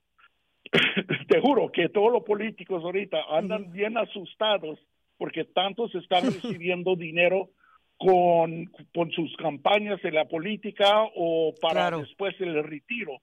[1.28, 4.78] te juro que todos los políticos ahorita andan bien asustados
[5.16, 7.50] porque tantos están recibiendo dinero
[7.96, 11.98] con, con sus campañas en la política o para Claro.
[12.00, 13.20] después el retiro.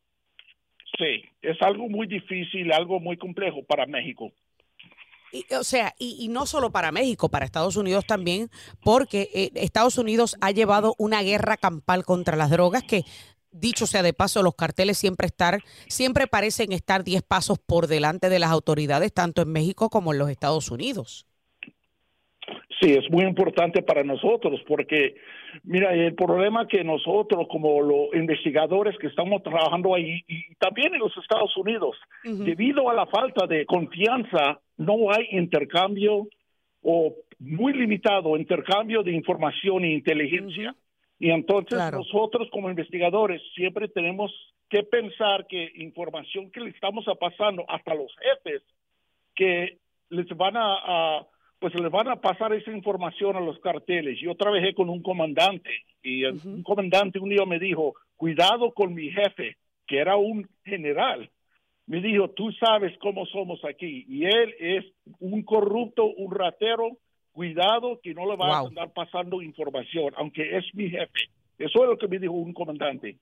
[0.97, 4.31] Sí, es algo muy difícil, algo muy complejo para México.
[5.31, 8.49] Y, o sea, y, y no solo para México, para Estados Unidos también,
[8.83, 13.03] porque eh, Estados Unidos ha llevado una guerra campal contra las drogas que,
[13.51, 18.27] dicho sea de paso, los carteles siempre estar, siempre parecen estar 10 pasos por delante
[18.27, 21.25] de las autoridades, tanto en México como en los Estados Unidos.
[22.81, 25.15] Sí, es muy importante para nosotros porque,
[25.63, 30.99] mira, el problema que nosotros como los investigadores que estamos trabajando ahí y también en
[30.99, 36.27] los Estados Unidos, debido a la falta de confianza, no hay intercambio
[36.81, 40.75] o muy limitado intercambio de información e inteligencia.
[41.19, 41.99] Y entonces Claro.
[41.99, 44.31] nosotros como investigadores siempre tenemos
[44.69, 48.63] que pensar que información que le estamos pasando hasta los jefes
[49.35, 49.77] que
[50.09, 51.27] les van a, a,
[51.61, 54.19] pues les van a pasar esa información a los carteles.
[54.19, 55.69] Yo trabajé con un comandante
[56.01, 60.49] y el- un comandante un día me dijo, cuidado con mi jefe, que era un
[60.65, 61.29] general.
[61.85, 64.85] Me dijo, tú sabes cómo somos aquí y él es
[65.19, 66.97] un corrupto, un ratero,
[67.31, 71.29] cuidado que no le va a andar pasando información, aunque es mi jefe.
[71.59, 73.17] Eso es lo que me dijo un comandante.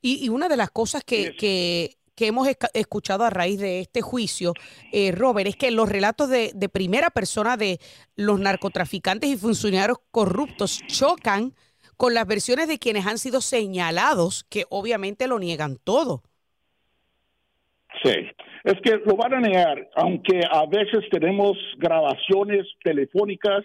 [0.00, 4.02] Y, y una de las cosas que, que- que hemos escuchado a raíz de este
[4.02, 4.52] juicio,
[4.92, 7.78] eh, Robert, es que los relatos de, de primera persona de
[8.16, 11.54] los narcotraficantes y funcionarios corruptos chocan
[11.96, 16.22] con las versiones de quienes han sido señalados, que obviamente lo niegan todo.
[18.02, 18.14] Sí,
[18.64, 23.64] es que lo van a negar, aunque a veces tenemos grabaciones telefónicas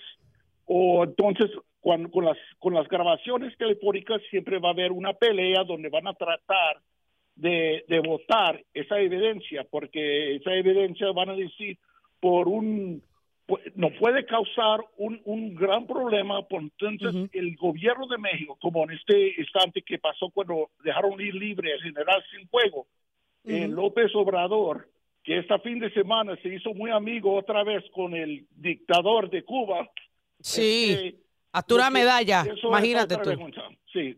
[0.65, 5.63] o entonces cuando, con, las, con las grabaciones telefónicas siempre va a haber una pelea
[5.63, 6.81] donde van a tratar
[7.37, 11.77] de, de votar esa evidencia, porque esa evidencia van a decir
[12.19, 13.01] por un
[13.47, 18.83] pu- no puede causar un, un gran problema, por entonces el gobierno de México, como
[18.83, 22.87] en este instante que pasó cuando dejaron ir libre al general sin fuego,
[23.45, 24.89] eh, López Obrador,
[25.23, 29.43] que este fin de semana se hizo muy amigo otra vez con el dictador de
[29.43, 29.87] Cuba.
[30.39, 31.15] Sí,
[31.75, 33.29] lo que- medalla, imagínate tú.
[33.93, 34.17] Sí,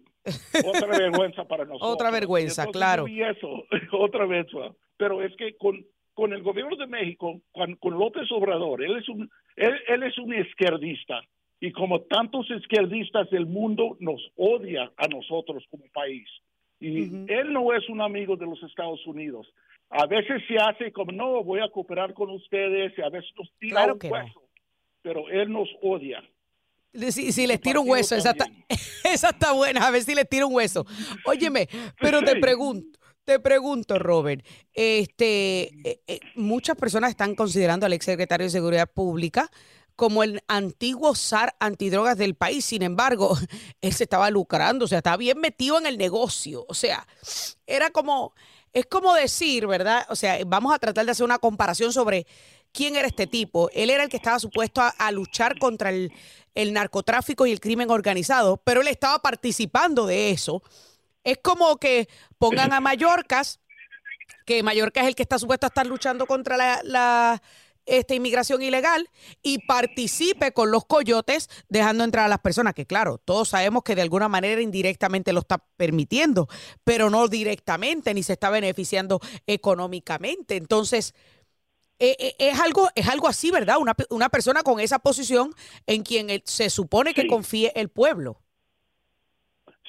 [0.65, 1.93] otra vergüenza para nosotros.
[1.93, 3.03] Otra vergüenza, Entonces, claro.
[3.05, 4.75] vi eso, otra vergüenza.
[4.97, 9.08] Pero es que con, con el gobierno de México, con, con López Obrador, él es
[9.10, 11.21] un él, él es un izquierdista
[11.60, 16.27] y como tantos izquierdistas del mundo nos odia a nosotros como país.
[16.79, 19.53] Y él no es un amigo de los Estados Unidos.
[19.89, 23.51] A veces se hace como, no, voy a cooperar con ustedes, y a veces nos
[23.60, 24.10] tira Claro un no.
[24.10, 24.41] hueso,
[25.01, 26.23] pero él nos odia.
[26.93, 28.47] Si, si les tiro un hueso, esa está,
[29.04, 30.86] esa está buena, a ver si les tiro un hueso.
[31.25, 32.99] Óyeme, pero te pregunto,
[33.30, 39.52] te pregunto, Robert, este, eh, eh, muchas personas están considerando al exsecretario de Seguridad Pública
[39.95, 42.65] como el antiguo zar antidrogas del país.
[42.65, 43.38] Sin embargo,
[43.82, 46.65] él se estaba lucrando, o sea, estaba bien metido en el negocio.
[46.69, 47.06] O sea,
[47.67, 48.34] era como,
[48.73, 50.08] es como decir, ¿verdad?
[50.10, 52.25] O sea, vamos a tratar de hacer una comparación sobre
[52.71, 53.69] quién era este tipo.
[53.73, 56.12] Él era el que estaba supuesto a, a luchar contra el,
[56.61, 60.61] el narcotráfico y el crimen organizado, pero él estaba participando de eso.
[61.23, 63.59] Es como que pongan a Mallorcas,
[64.45, 67.41] que Mallorca es el que está supuesto a estar luchando contra la, la,
[67.89, 69.09] este, inmigración ilegal
[69.41, 73.95] y participe con los coyotes dejando entrar a las personas, que claro, todos sabemos que
[73.95, 76.47] de alguna manera indirectamente lo está permitiendo,
[76.83, 80.55] pero no directamente ni se está beneficiando económicamente.
[80.55, 81.15] Entonces,
[81.99, 83.77] Eh, eh, es, algo, es algo así, ¿verdad?
[83.79, 85.51] Una, una persona con esa posición
[85.85, 87.27] en quien el- se supone que Sí.
[87.27, 88.38] confíe el pueblo.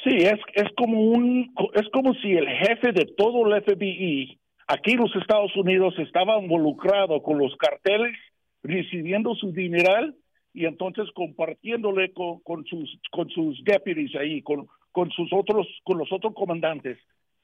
[0.03, 4.93] Sí, es, es como un es como si el jefe de todo el FBI aquí
[4.93, 8.17] en los Estados Unidos estaba involucrado con los carteles,
[8.63, 10.17] recibiendo su dineral
[10.55, 15.99] y entonces compartiéndole con, con sus con sus deputies ahí, con, con sus otros con
[15.99, 16.99] los otros comandantes.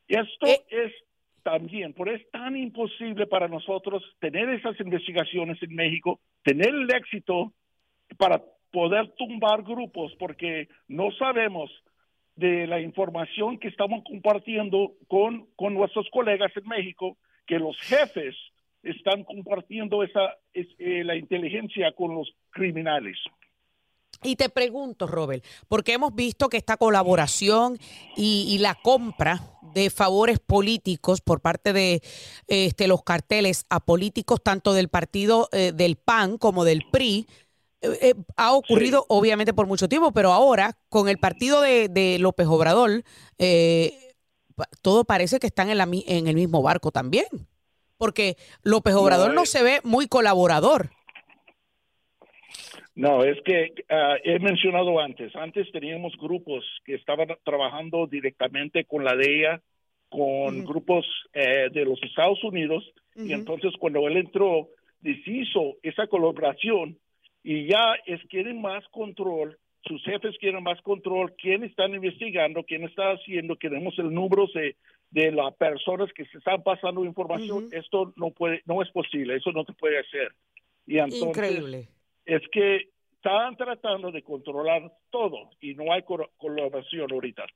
[0.09, 0.64] Esto Eh.
[0.70, 0.92] es
[1.46, 7.52] también, por es tan imposible para nosotros tener esas investigaciones en México, tener el éxito
[8.18, 11.70] para poder tumbar grupos, porque no sabemos
[12.35, 18.35] de la información que estamos compartiendo con, con nuestros colegas en México, que los jefes
[18.82, 23.16] están compartiendo esa es- eh, la inteligencia con los criminales.
[24.22, 27.79] Y te pregunto, Robert, porque hemos visto que esta colaboración
[28.16, 29.42] y, y la compra
[29.74, 32.02] de favores políticos por parte de
[32.46, 37.26] este, los carteles a políticos tanto del partido eh, del PAN como del PRI
[37.83, 42.18] eh, eh, ha ocurrido obviamente por mucho tiempo, pero ahora con el partido de, de
[42.18, 43.05] López Obrador,
[43.38, 44.14] eh,
[44.83, 47.26] todo parece que están en, la, en el mismo barco también.
[47.98, 50.90] Porque López Obrador no se ve muy colaborador.
[52.96, 59.04] No, es que ah, he mencionado antes, antes teníamos grupos que estaban trabajando directamente con
[59.04, 59.61] la DEA,
[60.09, 61.04] con grupos
[61.35, 64.68] eh, de los Estados Unidos, y entonces cuando él entró,
[65.00, 66.98] deshizo esa colaboración
[67.42, 72.85] y ya es quieren más control, sus jefes quieren más control, quién están investigando, quién
[72.85, 74.76] está haciendo, queremos el número de,
[75.11, 79.52] de las personas que se están pasando información, esto no puede, no es posible, eso
[79.52, 80.32] no se puede hacer.
[80.87, 81.88] Y entonces, Increíble.
[82.26, 87.46] Es que están tratando de controlar todo y no hay colaboración ahorita.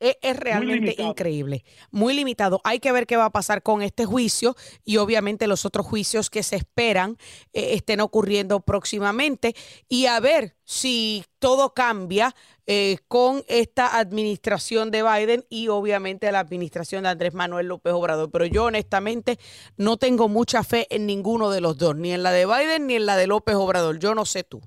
[0.00, 2.60] Es, es realmente increíble, muy limitado.
[2.64, 4.54] Hay que ver qué va a pasar con este juicio
[4.84, 7.16] y obviamente los otros juicios que se esperan
[7.52, 9.54] eh, estén ocurriendo próximamente
[9.88, 12.34] y a ver si todo cambia
[12.66, 18.30] eh, con esta administración de Biden y obviamente la administración de Andrés Manuel López Obrador.
[18.30, 19.38] Pero yo honestamente
[19.76, 22.96] no tengo mucha fe en ninguno de los dos, ni en la de Biden ni
[22.96, 23.98] en la de López Obrador.
[24.00, 24.60] Yo no sé tú.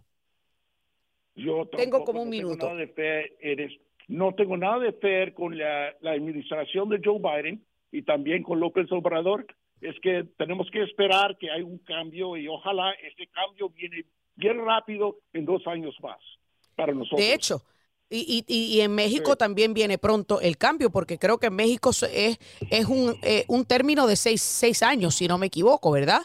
[1.35, 2.65] Yo Tengo como un no tengo minuto.
[2.67, 6.99] nada de fe en es- no tengo nada de fe con la, la administración de
[7.03, 9.45] Joe Biden y también con López Obrador.
[9.81, 14.63] Es que tenemos que esperar que hay un cambio y ojalá ese cambio viene bien
[14.65, 16.17] rápido en dos años más
[16.75, 17.19] para nosotros.
[17.19, 17.61] De hecho,
[18.09, 19.37] y, y- en México Sí.
[19.37, 22.39] también viene pronto el cambio, porque creo que en México es,
[22.71, 26.21] es un, eh, un término de seis, seis años, si no me equivoco, ¿verdad?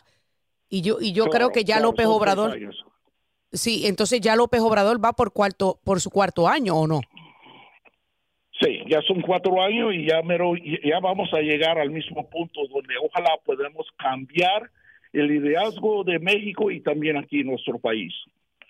[0.69, 2.59] Y yo, y yo creo que ya claro, López Obrador,
[3.53, 7.01] sí, entonces ya López Obrador va por cuarto, por su cuarto año, ¿o no?
[8.63, 10.21] Sí, ya son cuatro años y ya,
[11.01, 14.71] vamos a llegar al mismo punto donde ojalá podamos cambiar
[15.13, 18.13] el liderazgo de México y también aquí nuestro país.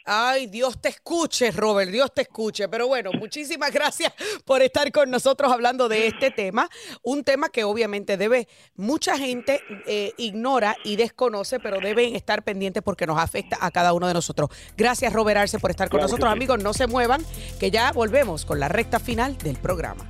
[0.05, 2.69] Ay, Dios te escuche, Robert, Dios te escuche.
[2.69, 4.13] Pero bueno, muchísimas gracias
[4.45, 6.69] por estar con nosotros hablando de este tema.
[7.03, 12.83] Un tema que obviamente debe, mucha gente eh, ignora y desconoce, pero deben estar pendientes
[12.83, 14.51] porque nos afecta a cada uno de nosotros.
[14.77, 16.31] Gracias, Robert Arce, por estar con Claro nosotros.
[16.31, 16.33] sí.
[16.37, 17.25] Amigos, no se muevan,
[17.61, 20.09] que ya volvemos con la recta final del programa.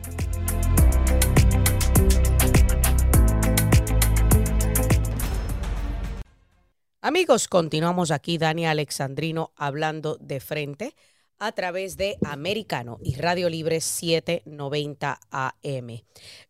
[7.05, 10.95] Amigos, continuamos aquí, Dani Alexandrino, hablando de frente
[11.41, 16.01] a través de Americano y Radio Libre 790 AM.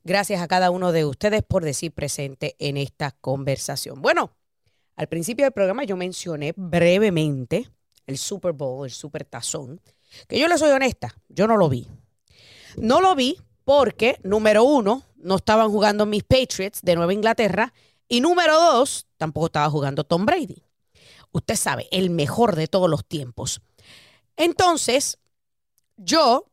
[0.04, 4.02] Gracias a cada uno de ustedes por decir presente en esta conversación.
[4.02, 4.36] Bueno,
[4.94, 7.70] al principio del programa yo mencioné brevemente
[8.06, 9.80] el Super Bowl, el Super Tazón,
[10.28, 11.88] que yo le soy honesta, yo no lo vi.
[12.76, 17.72] No lo vi porque, número uno, no estaban jugando mis Patriots de Nueva Inglaterra
[18.12, 20.62] y número dos, tampoco estaba jugando Tom Brady.
[21.30, 23.62] Usted sabe, el mejor de todos los tiempos.
[24.36, 25.18] Entonces,
[25.96, 26.44] yo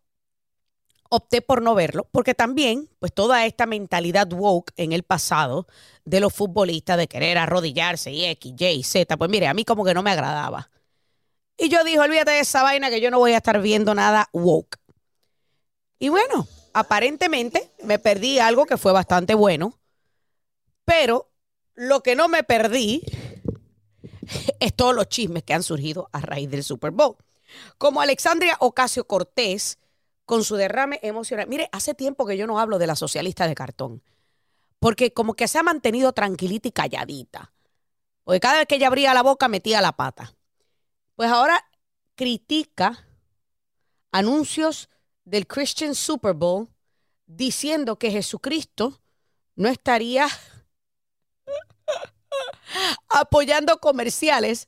[1.09, 5.67] opté por no verlo, porque también, pues toda esta mentalidad woke en el pasado
[6.05, 9.83] de los futbolistas de querer arrodillarse y X, Y, Z, pues mire, a mí como
[9.83, 10.71] que no me agradaba.
[11.57, 14.29] Y yo dije, olvídate de esa vaina que yo no voy a estar viendo nada
[14.31, 14.79] woke.
[15.99, 19.77] Y bueno, aparentemente me perdí algo que fue bastante bueno,
[20.85, 21.28] pero
[21.79, 23.01] lo que no me perdí
[24.59, 27.15] es todos los chismes que han surgido a raíz del Super Bowl.
[27.77, 29.79] Como Alexandria Ocasio Cortés,
[30.25, 31.47] con su derrame emocional.
[31.47, 34.03] Mire, hace tiempo que yo no hablo de la socialista de cartón,
[34.79, 37.53] porque como que se ha mantenido tranquilita y calladita.
[38.25, 40.35] Porque cada vez que ella abría la boca metía la pata.
[41.15, 41.63] Pues ahora
[42.15, 43.07] critica
[44.11, 44.89] anuncios
[45.23, 46.67] del Christian Super Bowl
[47.25, 48.99] diciendo que Jesucristo
[49.55, 50.27] no estaría
[53.09, 54.67] apoyando comerciales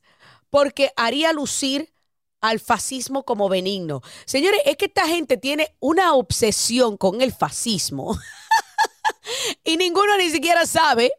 [0.50, 1.94] porque haría lucir
[2.42, 4.02] al fascismo como benigno.
[4.26, 8.18] Señores, es que esta gente tiene una obsesión con el fascismo
[9.64, 11.12] y ninguno ni siquiera sabe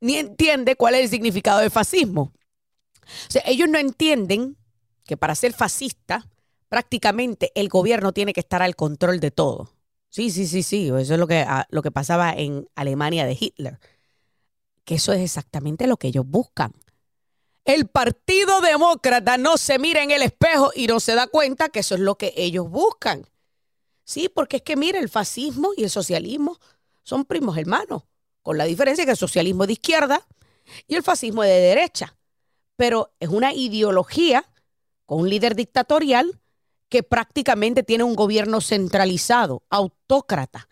[0.00, 2.32] ni entiende cuál es el significado del fascismo.
[3.02, 4.56] O sea, ellos no entienden
[5.04, 6.26] que para ser fascista,
[6.68, 9.70] prácticamente el gobierno tiene que estar al control de todo.
[10.08, 10.88] Sí, sí, sí, sí.
[10.88, 13.78] Eso es lo que, ah, lo que pasaba en Alemania de Hitler.
[14.84, 16.72] Que eso es exactamente lo que ellos buscan.
[17.64, 21.80] El Partido Demócrata no se mira en el espejo y no se da cuenta que
[21.80, 23.26] eso es lo que ellos buscan.
[24.04, 26.58] Sí, porque es que mira, el fascismo y el socialismo
[27.02, 28.02] son primos hermanos,
[28.42, 30.26] con la diferencia que el socialismo es de izquierda
[30.86, 32.16] y el fascismo es de derecha.
[32.76, 34.44] Pero es una ideología
[35.06, 36.40] con un líder dictatorial
[36.90, 40.68] que prácticamente tiene un gobierno centralizado, autócrata,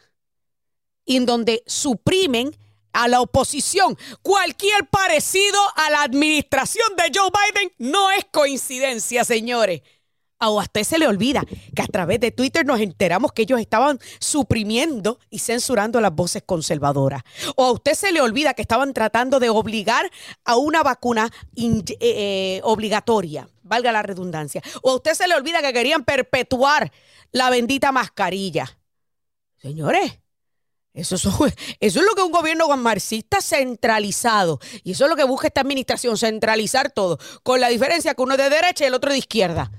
[1.05, 2.57] y en donde suprimen
[2.93, 3.97] a la oposición.
[4.23, 9.83] Cualquier parecido a la administración de Joe Biden no es coincidencia, señores.
[10.45, 13.61] O a usted se le olvida que a través de Twitter nos enteramos que ellos
[13.61, 17.23] estaban suprimiendo y censurando las voces conservadoras.
[17.55, 20.11] O a usted se le olvida que estaban tratando de obligar
[20.45, 24.61] a una vacuna eh, eh, obligatoria, valga la redundancia.
[24.83, 26.91] O a usted se le olvida que querían perpetuar
[27.31, 28.79] la bendita mascarilla.
[29.59, 30.19] Señores,
[30.95, 31.15] eso,
[31.81, 34.61] eso, es lo que un gobierno marxista centralizado.
[34.85, 37.19] Y eso es lo que busca esta administración, centralizar todo.
[37.43, 39.71] Con la diferencia que uno es de derecha y el otro de izquierda.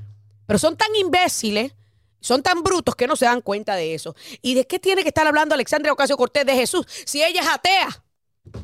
[0.45, 1.74] Pero son tan imbéciles,
[2.20, 4.16] son tan brutos que no se dan cuenta de eso.
[4.41, 7.47] ¿Y de qué tiene que estar hablando Alexandria Ocasio Cortés de Jesús si ella es
[7.47, 8.03] atea?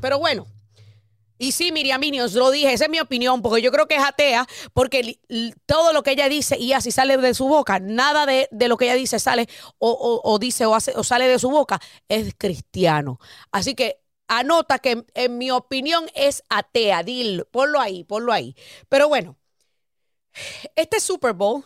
[0.02, 0.45] Pero bueno,
[1.42, 4.04] y sí, Miriam os lo dije, esa es mi opinión, porque yo creo que es
[4.04, 5.20] atea, porque
[5.66, 8.86] todo lo que ella dice y así sale de su boca, nada de, lo que
[8.86, 11.80] ella dice sale o, dice o, hace, o sale de su boca,
[12.10, 13.22] es cristiano.
[13.54, 18.54] Así que anota que en, mi opinión es atea, dilo, ponlo ahí, ponlo ahí.
[18.90, 19.38] Pero bueno,
[20.76, 21.64] este Super Bowl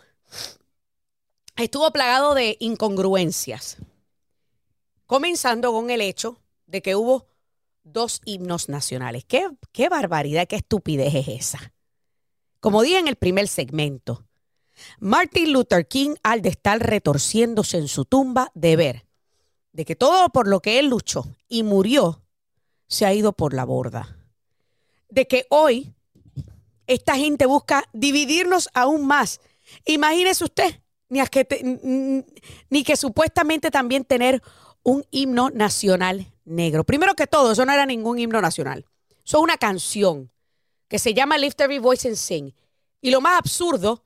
[1.55, 3.77] estuvo plagado de incongruencias,
[5.07, 7.32] comenzando con el hecho de que hubo
[7.83, 9.25] dos himnos nacionales.
[9.25, 11.73] ¿Qué, qué barbaridad, qué estupidez es esa?
[12.59, 14.25] Como dije en el primer segmento,
[14.99, 19.05] Martin Luther King, al de estar retorciéndose en su tumba, de ver
[19.73, 22.21] de que todo por lo que él luchó y murió
[22.87, 24.17] se ha ido por la borda.
[25.09, 25.93] De que hoy
[26.87, 29.41] esta gente busca dividirnos aún más.
[29.85, 30.79] Imagínese usted,
[31.09, 32.25] ni, que
[32.69, 34.41] ni que supuestamente también tener
[34.83, 36.83] un himno nacional negro.
[36.83, 38.85] Primero que todo, eso no era ningún himno nacional.
[39.25, 40.31] Eso es una canción
[40.87, 42.53] que se llama Lift Every Voice and Sing.
[43.01, 44.05] Y lo más absurdo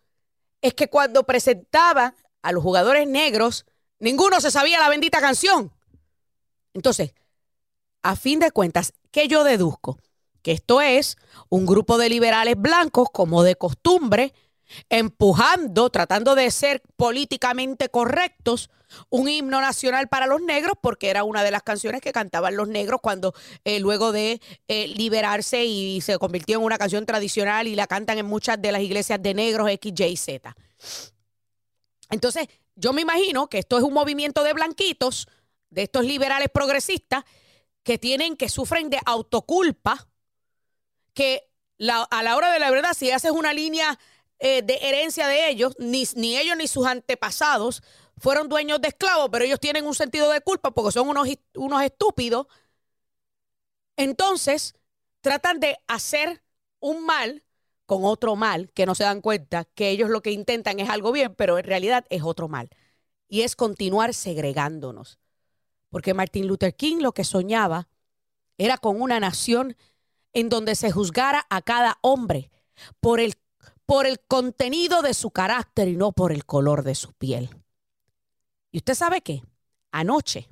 [0.62, 3.66] es que cuando presentaba a los jugadores negros,
[4.00, 5.72] ninguno se sabía la bendita canción.
[6.74, 7.14] Entonces,
[8.04, 10.00] a fin de cuentas, ¿qué yo deduzco?
[10.42, 11.18] Que esto es
[11.50, 14.34] un grupo de liberales blancos, como de costumbre,
[14.90, 18.70] empujando, tratando de ser políticamente correctos,
[19.10, 22.68] un himno nacional para los negros, porque era una de las canciones que cantaban los
[22.68, 23.34] negros cuando
[23.66, 28.18] eh, luego de eh, liberarse y se convirtió en una canción tradicional y la cantan
[28.18, 30.56] en muchas de las iglesias de negros X, Y, Z.
[32.10, 35.28] Entonces, yo me imagino que esto es un movimiento de blanquitos,
[35.70, 37.24] de estos liberales progresistas,
[37.84, 40.08] que tienen, que sufren de autoculpa,
[41.14, 41.50] que
[41.80, 43.98] a la hora de la verdad, si haces una línea
[44.40, 47.82] eh, de herencia de ellos, ni, ni, ellos ni sus antepasados
[48.18, 51.82] fueron dueños de esclavos, pero ellos tienen un sentido de culpa porque son unos, unos
[51.84, 52.48] estúpidos.
[53.96, 54.76] Entonces,
[55.22, 56.44] tratan de hacer
[56.80, 57.44] un mal
[57.86, 61.12] con otro mal que no se dan cuenta que ellos lo que intentan es algo
[61.12, 62.70] bien, pero en realidad es otro mal.
[63.28, 65.20] Y es continuar segregándonos.
[65.90, 67.88] Porque Martin Luther King lo que soñaba
[68.58, 69.78] era con una nación
[70.34, 72.52] en donde se juzgara a cada hombre
[73.00, 73.36] por el
[73.88, 77.50] por el contenido de su carácter y no por el color de su piel.
[78.70, 79.42] ¿Y usted sabe qué?
[79.92, 80.50] Anoche,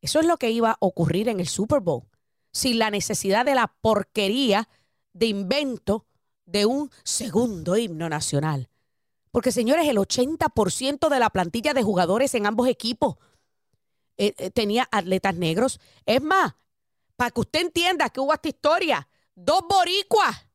[0.00, 2.08] eso es lo que iba a ocurrir en el Super Bowl,
[2.52, 4.68] sin la necesidad de la porquería
[5.12, 6.06] de invento
[6.44, 8.68] de un segundo himno nacional.
[9.30, 13.16] Porque, señores, el 80% de la plantilla de jugadores en ambos equipos
[14.16, 15.78] eh, eh, tenía atletas negros.
[16.04, 16.56] Es más,
[17.14, 20.48] para que usted entienda que hubo esta historia, dos boricuas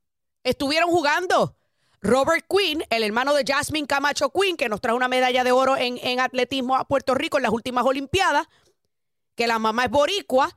[0.43, 1.55] estuvieron jugando
[2.05, 5.75] Robert Quinn, el hermano de Jasmine Camacho Quinn, que nos trajo una medalla de oro
[5.75, 8.47] en, atletismo a Puerto Rico en las últimas Olimpiadas,
[9.33, 10.55] que la mamá es boricua,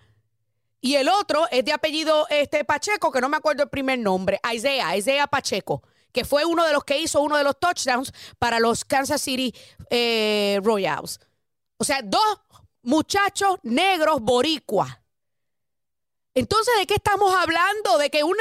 [0.83, 4.41] y el otro es de apellido este, Pacheco, que no me acuerdo el primer nombre,
[4.55, 5.83] Isaiah, Isaiah Pacheco,
[6.13, 9.55] que fue uno de los que hizo uno de los touchdowns para los Kansas City
[9.89, 11.19] eh, Royals.
[11.79, 12.41] O sea, dos
[12.83, 14.99] muchachos negros boricuas.
[16.35, 17.99] Entonces, ¿de qué estamos hablando?
[17.99, 18.37] De que un,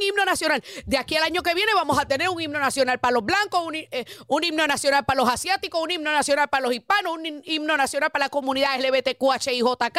[0.00, 3.12] himno nacional, de aquí al año que viene vamos a tener un himno nacional para
[3.12, 4.04] los blancos, un, eh,
[4.42, 8.26] himno nacional para los asiáticos, un himno nacional para los hispanos, un himno nacional para
[8.26, 9.98] la comunidad LGBTQHIJK.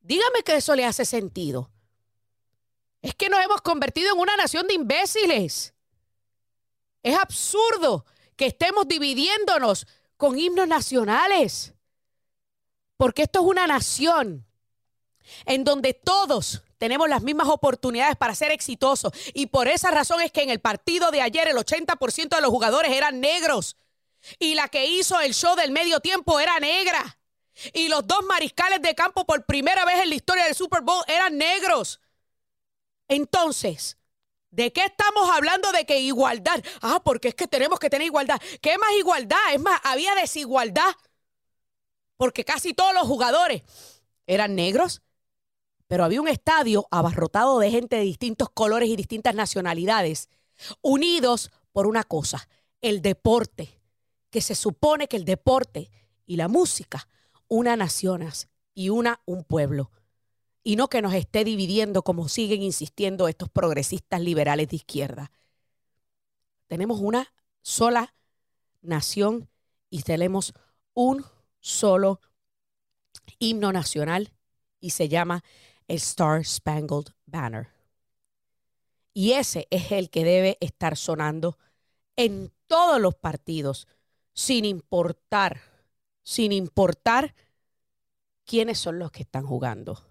[0.00, 1.70] Dígame que eso le hace sentido.
[3.02, 5.74] Es que nos hemos convertido en una nación de imbéciles.
[7.02, 8.04] Es absurdo
[8.36, 9.86] que estemos dividiéndonos
[10.16, 11.74] con himnos nacionales.
[12.96, 14.46] Porque esto es una nación
[15.44, 19.12] en donde todos tenemos las mismas oportunidades para ser exitosos.
[19.34, 22.50] Y por esa razón es que en el partido de ayer el 80% de los
[22.50, 23.76] jugadores eran negros.
[24.38, 27.18] Y la que hizo el show del medio tiempo era negra.
[27.72, 31.02] Y los dos mariscales de campo por primera vez en la historia del Super Bowl
[31.06, 32.00] eran negros.
[33.08, 33.96] Entonces,
[34.50, 36.62] ¿de qué estamos hablando de que igualdad?
[36.82, 38.40] Ah, porque es que tenemos que tener igualdad.
[38.60, 39.38] ¿Qué más igualdad?
[39.52, 40.94] Es más, había desigualdad.
[42.16, 43.62] Porque casi todos los jugadores
[44.26, 45.02] eran negros,
[45.86, 50.28] pero había un estadio abarrotado de gente de distintos colores y distintas nacionalidades,
[50.82, 52.48] unidos por una cosa,
[52.80, 53.80] el deporte,
[54.30, 55.90] que se supone que el deporte
[56.26, 57.08] y la música
[57.48, 59.90] una naciones y una un pueblo,
[60.62, 65.30] y no que nos esté dividiendo como siguen insistiendo estos progresistas liberales de izquierda.
[66.66, 67.32] Tenemos una
[67.62, 68.14] sola
[68.82, 69.48] nación
[69.90, 70.52] y tenemos
[70.94, 71.24] un
[71.60, 72.20] solo
[73.38, 74.32] himno nacional
[74.80, 75.44] y se llama
[75.88, 77.68] el Star Spangled Banner.
[79.12, 81.58] Y ese es el que debe estar sonando
[82.16, 83.88] en todos los partidos,
[84.34, 85.60] sin importar,
[86.22, 87.34] sin importar
[88.44, 90.04] quiénes son los que están jugando.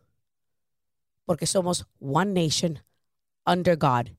[1.26, 2.84] Porque somos one nation,
[3.46, 4.18] under God,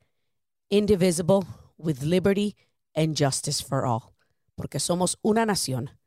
[0.69, 1.41] indivisible,
[1.77, 2.57] with liberty
[2.95, 4.15] and justice for all.
[4.55, 5.99] Porque somos una nación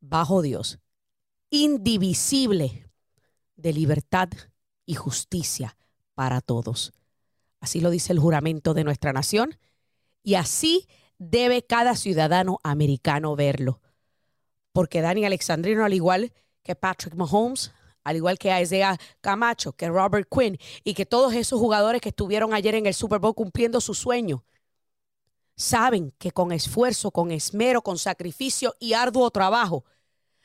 [0.00, 0.78] bajo Dios,
[1.50, 2.86] indivisible,
[3.56, 4.30] de libertad
[4.90, 5.76] y justicia
[6.16, 6.92] para todos.
[7.60, 9.56] Así lo dice el juramento de nuestra nación
[10.24, 13.80] y así debe cada ciudadano americano verlo.
[14.72, 16.32] Porque Dani Alexandrino, al igual
[16.64, 17.70] que Patrick Mahomes,
[18.02, 22.52] al igual que Isaiah Camacho, que Robert Quinn y que todos esos jugadores que estuvieron
[22.52, 24.44] ayer en el Super Bowl cumpliendo su sueño,
[25.54, 29.84] saben que con esfuerzo, con esmero, con sacrificio y arduo trabajo,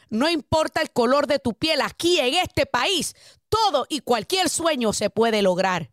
[0.09, 3.15] no importa el color de tu piel, aquí en este país,
[3.49, 5.91] todo y cualquier sueño se puede lograr.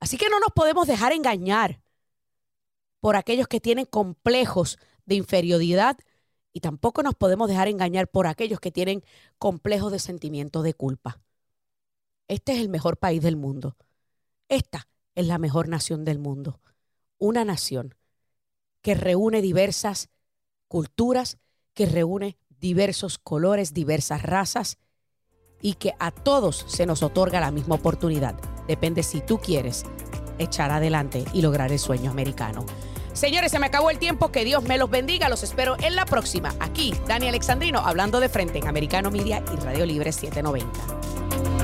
[0.00, 1.80] Así que no nos podemos dejar engañar
[3.00, 5.98] por aquellos que tienen complejos de inferioridad
[6.52, 9.02] y tampoco nos podemos dejar engañar por aquellos que tienen
[9.38, 11.20] complejos de sentimiento de culpa.
[12.28, 13.76] Este es el mejor país del mundo.
[14.48, 16.60] Esta es la mejor nación del mundo.
[17.18, 17.94] Una nación
[18.82, 20.10] que reúne diversas
[20.68, 21.38] culturas,
[21.72, 24.78] que reúne diversos colores, diversas razas
[25.60, 28.36] y que a todos se nos otorga la misma oportunidad.
[28.66, 29.84] Depende si tú quieres
[30.38, 32.64] echar adelante y lograr el sueño americano.
[33.12, 34.32] Señores, se me acabó el tiempo.
[34.32, 35.28] Que Dios me los bendiga.
[35.28, 36.54] Los espero en la próxima.
[36.58, 41.63] Aquí, Dani Alexandrino, hablando de frente en Americano Media y Radio Libre 790.